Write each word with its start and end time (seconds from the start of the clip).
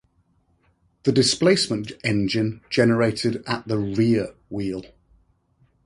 The 1.03 1.11
displacement 1.11 1.91
engine 2.03 2.61
generated 2.71 3.43
at 3.45 3.67
the 3.67 3.77
rear 3.77 4.33
wheel. 4.49 4.81